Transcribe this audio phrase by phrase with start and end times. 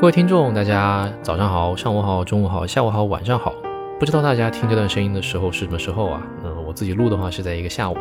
[0.00, 3.52] 各位听众，大家早上好、上午好、中午好、下午好、晚上好。
[3.98, 6.22] 不知道大家听这段声音的时候是什么时候啊？
[6.40, 7.96] 那我自己录的话是在一个下午。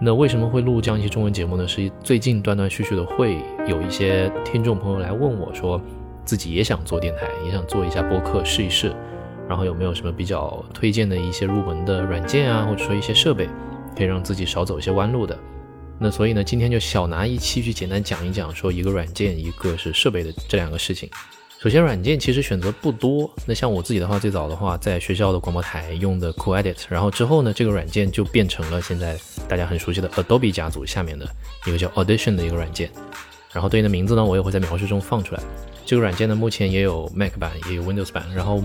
[0.00, 1.68] 那为什么会录这样一些中文节目呢？
[1.68, 3.38] 是最近断断续续的会
[3.68, 5.80] 有一些听众朋友来问我说，
[6.24, 8.92] 自己也想做电台，也想做一下播客试一试，
[9.48, 13.48] 然后有没有什么比较推荐的一些入门的软件啊，或者说一些设备，
[13.96, 15.38] 可以让自己少走一些弯路的。
[16.02, 21.08] 那所以呢，今天就小拿一期去简单讲一讲，说一个软件，一个是设备的这两个事情。
[21.60, 23.32] 首先，软件其实选择不多。
[23.46, 29.16] 那像我自己的话，最早的话在学校的广播台用的 Cool Edit，然后之后呢，这个软件就变成了现在
[29.48, 31.24] 大家很熟悉的 Adobe 家族下面的
[31.66, 32.90] 一个叫 Audition 的一个软件。
[33.52, 35.42] 然后对应的名字呢，我也会在描述中放出来。
[35.86, 38.60] 这个软件呢，目前也有 Mac 版，也有 Windows 版，然后。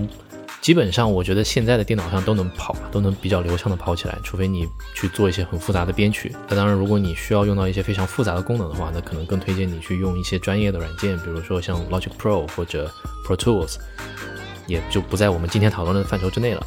[0.68, 4.18] 基本上，我觉得现在的电脑上都能跑，都能比较流畅的跑起来。
[4.22, 6.36] 除非你去做一些很复杂的编曲。
[6.46, 12.92] 那当然，如果你需要用到一些非常复杂的功能的话，那可能更推荐你去用一些专业的软件，比如说像 Logic Pro 或者
[13.26, 13.76] Pro Tools，
[14.66, 16.62] 也就不在我们今天讨论的范畴之内了。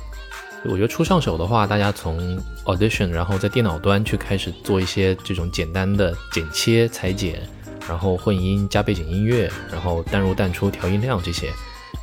[0.63, 7.47] 我觉得初上手的话，大家从 Audition，然后在电脑端去开始做一些这种简单的剪切、裁剪，
[7.87, 11.51] 然后混音、加背景音乐，然后淡入淡出、调音量这些。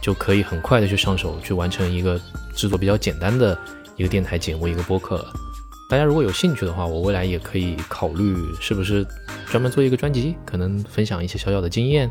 [0.00, 2.20] 就可以很快的去上手，去完成一个
[2.54, 3.58] 制作比较简单的
[3.96, 5.32] 一个电台节目、一个播客了。
[5.90, 9.06] 大家如果有兴趣的话，我未来也可以考虑是不是
[9.46, 12.10] 专门做一个专辑，可能分享一些小小的经验。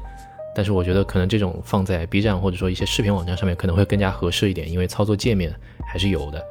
[0.55, 5.53] 但是我觉得可能这种放在 B 站或者说一些视频网站上面可能会更加合适一点，因为操作界面
[5.87, 6.43] 还是有的。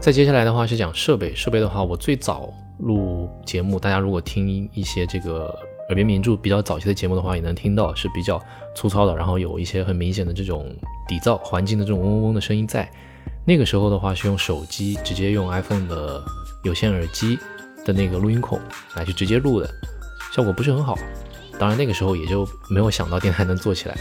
[0.00, 5.54] 再接下来的话是讲设备，设备的话我最早录节目，大家如果听一些这个。
[5.90, 8.40] 耳边名著比较早期的节目的话，也能听到是比较
[8.76, 10.72] 粗糙的，然后有一些很明显的这种
[11.08, 12.88] 底噪环境的这种嗡嗡嗡的声音在。
[13.44, 16.22] 那个时候的话是用手机直接用 iPhone 的
[16.62, 17.36] 有线耳机
[17.84, 18.60] 的那个录音孔
[18.94, 19.68] 来去直接录的，
[20.32, 20.96] 效果不是很好。
[21.58, 23.98] 当然那个时候也就没有想到电台能做起来。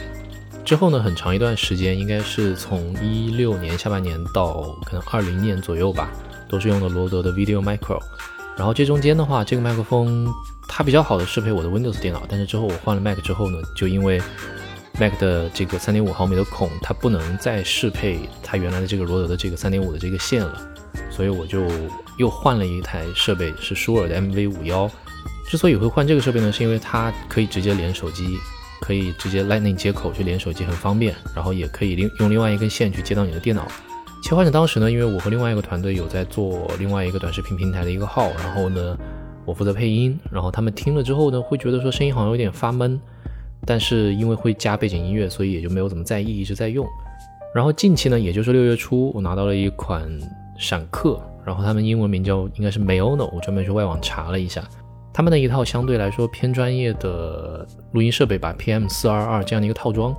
[0.64, 6.12] 之后呢，很长一段时间，应该是从一六年下半年到可能二零年左右吧，
[6.48, 8.00] 都是用的罗德的 Video Micro。
[8.56, 10.32] 然后这中间的话，这个麦克风。
[10.72, 14.22] 它比较好的适配我的 Windows 电脑，但是之后我换了 Mac 之后呢，就因为
[14.98, 20.72] Mac 的这个三点五毫米的孔，它不能再适配它原来的这个罗德的这个三点五的这个线了，
[21.10, 21.66] 所以我就
[22.18, 24.90] 又换了一台设备，是舒尔的 MV 五幺。
[25.50, 28.38] 之所以会换这个设备呢，是因为它可以直接连手机，
[28.80, 33.68] 可以直接 Lightning 接口去连手机，很方便，然后也可以另用另外一根线去接到你的电脑。
[34.22, 38.98] 切换着当时呢，因为我和另外一个团队有在做另外一个短视频平台的一个号，然后呢。
[39.50, 43.02] 我负责配音，然后他们听了之后呢，会觉得说声音好像有点发闷，
[43.66, 46.86] 但是因为会加背景音乐，所以也就没有怎么在意，一直在用。
[47.56, 50.08] 然后近期呢，也就是六月初，我拿到了一款
[50.60, 54.64] 闪客，然后他们英文名叫应该是 Maono，我专门去外网查了一下，
[55.12, 60.16] 他们的一套相对来说偏专业的录音设备吧，PM 四二二这样的一个套装。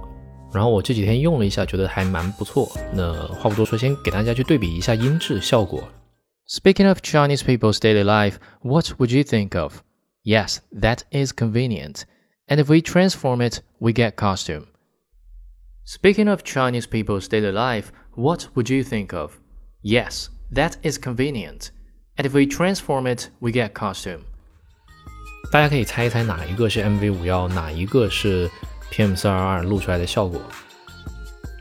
[0.52, 2.68] 然后我这几天用了一下，觉得还蛮不错。
[2.92, 5.80] 那话不多说，先给大家去对比一下音质效果。
[6.49, 9.83] Speaking of Chinese people's daily life, what would you think of?
[10.23, 12.05] Yes, that is convenient.
[12.47, 14.67] And if we transform it, we get costume.
[15.83, 19.39] Speaking of Chinese people's daily life, what would you think of?
[19.83, 21.71] Yes, that is convenient.
[22.17, 24.21] And if we transform it, we get costume.
[25.51, 28.49] 大家可以猜一猜哪一个是 MV 五幺，哪一个是
[28.91, 30.41] PM 四二二录出来的效果？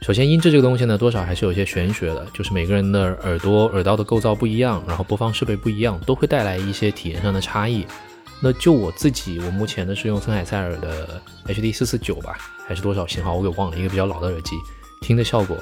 [0.01, 7.85] 首先，音质这个东西呢，多少还是有些玄学的，就是每个人的耳朵、耳道的构造不一样，然后播放设备不一样，都会带来一些体验上的差异。
[8.41, 14.55] 那就我自己，我目前呢是用森海塞尔的 HD 四四九吧，还是多少型号我给忘了，一个比较老的耳机，
[15.01, 15.57] 听的效果。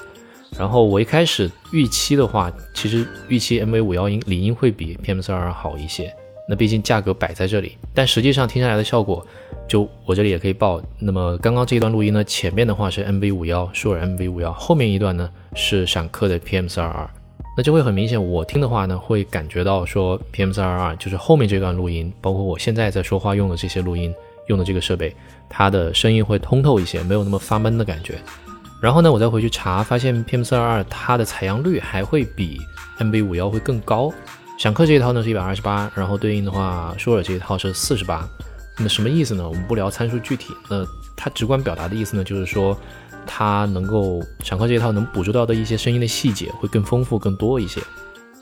[0.58, 6.14] 然后我一开始预期的话，其实预期 MV 五幺音理应会比 PM 四二二好一些。
[6.50, 9.25] 那毕竟价格摆在这里，但实际上听下来的效果。
[9.68, 10.81] 就我这里也可以报。
[10.97, 17.09] 那么刚刚这一段录音呢，前面的话是 MV 五幺，舒尔 MV 五幺，后面一段呢是闪客的 PM 四二二，
[17.58, 24.16] 那就会很明显，我听的话呢会感觉到说 PM 四二二就是后面这段录音，包括我现在在说话用的这些录音
[24.47, 25.14] 用的这个设备，
[25.49, 28.16] 它的声音会通透一些，没有那么发闷的感觉。
[28.82, 32.58] 然后呢，我再回去查，发现 PM 四二二它的采样率还会比
[32.99, 34.14] MV 五幺会更高。
[34.58, 38.28] 闪客这一套呢是一百二十八，然后对应的话，舒尔这一套是四十八。
[38.80, 39.48] 那什么意思呢？
[39.48, 40.84] 我们不聊参数具体，那
[41.16, 42.76] 它直观表达的意思呢，就是说
[43.26, 47.80] 它能够闪客这一套能捕捉到的一些声音的细节会更丰富更多一些。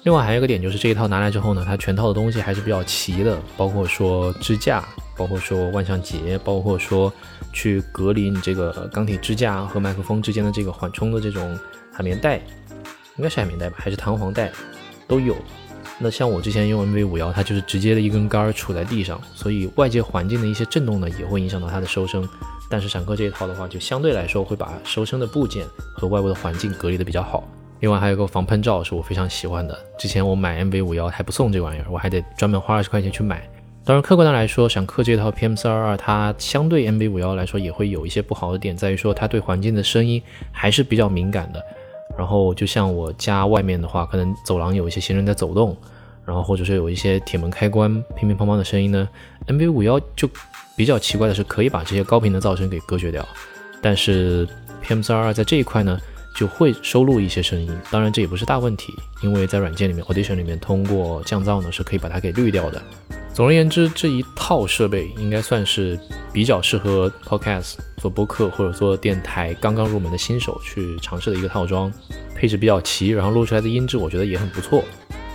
[0.04, 4.84] 另外还有一个点就是这一套拿来之后呢，它全套的东西还是比较齐的，包括说支架，
[5.18, 7.12] 包括说万向节，包括说
[7.52, 11.60] 去隔离你这个钢铁支架和麦克风之间的这个缓冲的这种
[11.92, 12.38] 海绵带，
[13.18, 14.50] 应该是海绵带吧，还是弹簧带，
[15.08, 15.36] 都有。
[15.97, 22.27] 那像我之前用 MV 五幺，它就是直接的一根杆儿杵在地上，所以外界环境的一些震动呢，也会影响到它的收声。
[22.69, 25.65] 但是闪客这一套的话，就相对来说会把收声的部件
[25.95, 27.44] 和外部的环境隔离的比较好。
[27.80, 33.47] 另外还有个防喷罩是我非常喜欢的，之前我买 MV 五幺还不送这玩意儿，我还得专门花二十块钱去买。
[33.86, 40.19] 当然，客观的来说，闪客这套 PM 四二二它相对 MV 五幺来说也会有一些不好的点，在于说它对环境的声音
[40.51, 41.63] 还是比较敏感的。
[42.18, 45.76] 然后就像我家外面的话，可能走廊有一些行人在走动，
[46.26, 49.08] 然后或者是有一些铁门开关乒乒乓乓的声音呢
[49.48, 50.30] ，MV 五幺就
[50.76, 53.26] 比较奇怪的是可以把这些高频的噪声给隔绝掉，
[53.82, 54.48] 但是
[54.84, 56.00] PM 四二二在这一块呢。
[56.36, 58.94] 就会收录一些声音，当然这也不是大问题，
[59.24, 62.82] 因为在软件里面，Audition 里面通过降噪呢是可以把它给滤掉的。
[63.34, 66.00] 总而言之，这一套设备应该算是
[66.32, 71.92] 比较适合 Podcast 做播客或者做电台刚刚入门的新手去尝试的一个套装，
[72.36, 74.84] 配置比较齐，然后录出来的音质我觉得也很不错。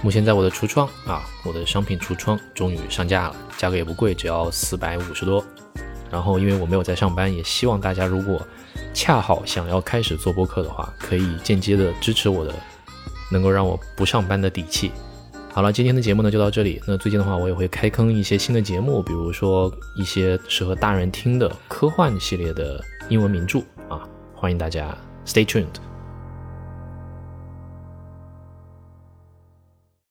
[0.03, 5.45] 目前在我的橱窗啊，我的商品橱窗终于上架了，价格也不贵，只要四百五十多。
[6.11, 8.45] 然后因为我没有在上班，也希望大家如果
[8.93, 12.55] 恰好想要开始做播客的话，可以间接的支持我的，
[13.31, 14.91] 能够让我不上班的底气。
[15.53, 16.81] 好了，今天的节目呢就到这里。
[16.87, 23.59] 那最近的话，我也会开坑一些新的节目，比如说一些适合大人听的科幻系列的英文名著
[23.89, 24.97] 啊，欢迎大家
[25.27, 25.90] stay tuned。